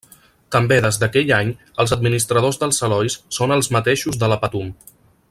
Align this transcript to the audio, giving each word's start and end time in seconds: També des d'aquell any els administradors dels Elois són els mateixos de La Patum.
També 0.53 0.77
des 0.85 0.97
d'aquell 1.03 1.33
any 1.35 1.51
els 1.83 1.93
administradors 1.97 2.59
dels 2.63 2.83
Elois 2.89 3.19
són 3.41 3.57
els 3.59 3.73
mateixos 3.77 4.23
de 4.25 4.31
La 4.35 4.43
Patum. 4.47 4.73